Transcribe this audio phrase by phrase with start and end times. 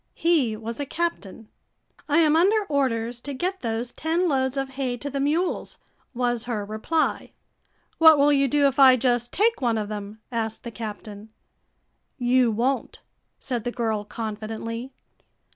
[0.15, 1.47] He was a captain.
[2.09, 5.77] "I am under orders to get those ten loads of hay to the mules,"
[6.15, 7.33] was her reply.
[7.99, 11.29] "What will you do if I just take one of them?" asked the captain.
[12.17, 13.01] "You won't,"
[13.39, 14.91] said the girl confidently.